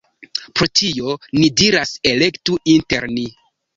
Pro 0.59 0.67
tio, 0.79 1.13
ni 1.39 1.45
diras: 1.63 1.93
elektu 2.13 2.57
inter 2.77 3.07
ni. 3.17 3.27